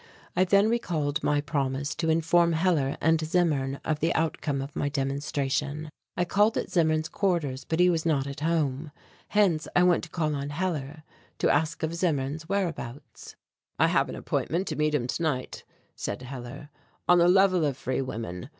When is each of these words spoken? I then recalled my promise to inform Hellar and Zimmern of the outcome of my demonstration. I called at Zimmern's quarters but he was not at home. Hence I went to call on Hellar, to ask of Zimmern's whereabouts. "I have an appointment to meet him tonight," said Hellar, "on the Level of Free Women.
I 0.35 0.45
then 0.45 0.67
recalled 0.67 1.21
my 1.23 1.41
promise 1.41 1.93
to 1.93 2.09
inform 2.09 2.53
Hellar 2.53 2.97
and 2.99 3.21
Zimmern 3.21 3.79
of 3.85 3.99
the 3.99 4.11
outcome 4.15 4.59
of 4.59 4.75
my 4.75 4.89
demonstration. 4.89 5.91
I 6.17 6.25
called 6.25 6.57
at 6.57 6.71
Zimmern's 6.71 7.07
quarters 7.07 7.65
but 7.65 7.79
he 7.79 7.87
was 7.87 8.03
not 8.03 8.25
at 8.25 8.39
home. 8.39 8.91
Hence 9.27 9.67
I 9.75 9.83
went 9.83 10.03
to 10.05 10.09
call 10.09 10.33
on 10.33 10.49
Hellar, 10.49 11.03
to 11.37 11.51
ask 11.51 11.83
of 11.83 11.93
Zimmern's 11.93 12.49
whereabouts. 12.49 13.35
"I 13.77 13.89
have 13.89 14.09
an 14.09 14.15
appointment 14.15 14.67
to 14.69 14.75
meet 14.75 14.95
him 14.95 15.05
tonight," 15.05 15.65
said 15.95 16.23
Hellar, 16.23 16.69
"on 17.07 17.19
the 17.19 17.27
Level 17.27 17.63
of 17.63 17.77
Free 17.77 18.01
Women. 18.01 18.49